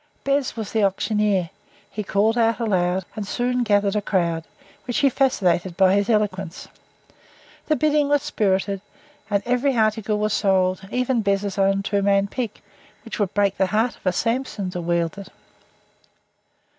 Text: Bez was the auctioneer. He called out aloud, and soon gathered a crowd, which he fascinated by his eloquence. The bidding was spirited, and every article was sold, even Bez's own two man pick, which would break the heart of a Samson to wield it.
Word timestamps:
Bez 0.23 0.55
was 0.57 0.71
the 0.71 0.83
auctioneer. 0.83 1.51
He 1.91 2.03
called 2.03 2.35
out 2.35 2.59
aloud, 2.59 3.05
and 3.15 3.27
soon 3.27 3.61
gathered 3.61 3.95
a 3.95 4.01
crowd, 4.01 4.45
which 4.85 4.97
he 4.97 5.11
fascinated 5.11 5.77
by 5.77 5.93
his 5.93 6.09
eloquence. 6.09 6.67
The 7.67 7.75
bidding 7.75 8.07
was 8.09 8.23
spirited, 8.23 8.81
and 9.29 9.43
every 9.45 9.77
article 9.77 10.17
was 10.17 10.33
sold, 10.33 10.81
even 10.91 11.21
Bez's 11.21 11.59
own 11.59 11.83
two 11.83 12.01
man 12.01 12.25
pick, 12.25 12.63
which 13.05 13.19
would 13.19 13.35
break 13.35 13.57
the 13.57 13.67
heart 13.67 13.95
of 13.95 14.03
a 14.07 14.11
Samson 14.11 14.71
to 14.71 14.81
wield 14.81 15.19
it. 15.19 15.29